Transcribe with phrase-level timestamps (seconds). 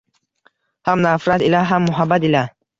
[0.89, 2.47] Ham nafrat ila, ham muhabbat ila!